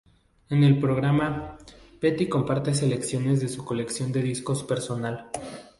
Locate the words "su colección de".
3.49-4.23